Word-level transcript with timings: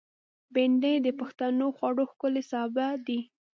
بېنډۍ 0.53 0.95
د 1.05 1.07
پښتنو 1.19 1.65
خوړو 1.77 2.03
ښکلی 2.11 2.43
سابه 2.51 2.87
دی 3.07 3.19